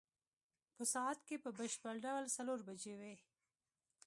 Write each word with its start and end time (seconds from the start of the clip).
په 0.75 0.83
ساعت 0.93 1.19
کې 1.27 1.35
په 1.43 1.49
بشپړ 1.57 1.95
ډول 2.05 2.23
څلور 2.35 2.59
بجې 2.67 2.93
وې. 2.99 3.15